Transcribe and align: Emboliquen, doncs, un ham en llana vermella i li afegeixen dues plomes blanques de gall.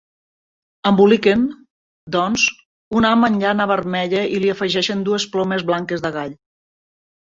Emboliquen, 0.91 1.43
doncs, 2.17 2.47
un 3.03 3.09
ham 3.11 3.29
en 3.31 3.39
llana 3.45 3.71
vermella 3.75 4.27
i 4.35 4.43
li 4.43 4.53
afegeixen 4.59 5.09
dues 5.13 5.31
plomes 5.37 5.71
blanques 5.73 6.09
de 6.09 6.17
gall. 6.21 6.39